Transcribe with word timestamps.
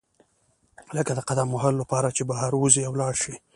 لکه 0.95 1.11
د 1.15 1.19
قدم 1.29 1.47
وهلو 1.51 1.81
لپاره 1.83 2.07
چې 2.15 2.21
بهر 2.29 2.51
وزئ 2.61 2.83
او 2.89 2.93
لاړ 3.01 3.13
شئ. 3.21 3.35